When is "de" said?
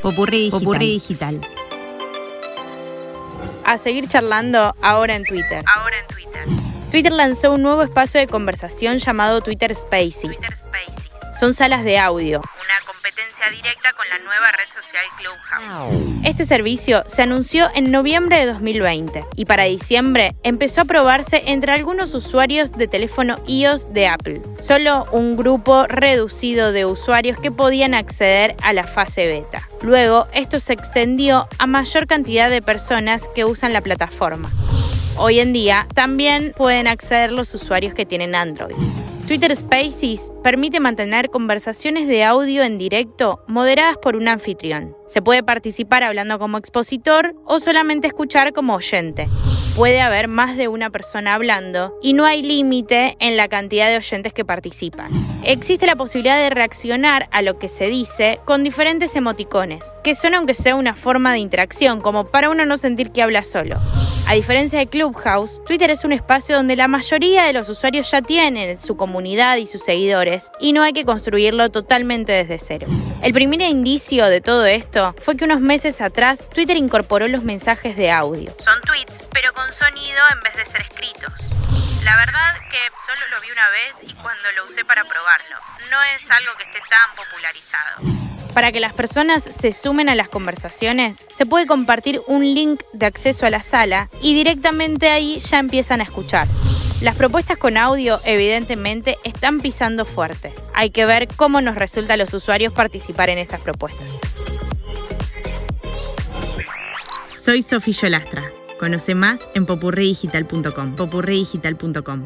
8.20-8.26, 11.84-11.98, 18.38-18.46, 22.72-22.88, 23.92-24.06, 26.72-26.86, 32.48-32.62, 42.08-42.24, 50.56-50.68, 53.88-53.96, 56.38-56.48, 61.32-61.40, 64.78-64.86, 67.44-67.52, 74.26-74.40, 77.96-78.12, 80.56-80.64, 92.92-93.06